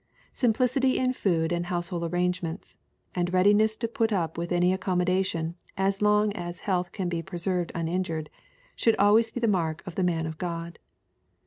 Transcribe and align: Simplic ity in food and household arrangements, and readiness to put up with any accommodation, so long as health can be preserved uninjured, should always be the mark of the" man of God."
Simplic 0.33 0.75
ity 0.77 0.97
in 0.97 1.13
food 1.13 1.51
and 1.51 1.67
household 1.67 2.03
arrangements, 2.03 2.75
and 3.13 3.31
readiness 3.31 3.75
to 3.75 3.87
put 3.87 4.11
up 4.11 4.35
with 4.35 4.51
any 4.51 4.73
accommodation, 4.73 5.53
so 5.77 5.91
long 6.01 6.33
as 6.33 6.61
health 6.61 6.91
can 6.91 7.07
be 7.07 7.21
preserved 7.21 7.71
uninjured, 7.75 8.31
should 8.75 8.95
always 8.95 9.29
be 9.29 9.39
the 9.39 9.47
mark 9.47 9.85
of 9.85 9.93
the" 9.93 10.03
man 10.11 10.25
of 10.25 10.39
God." 10.39 10.79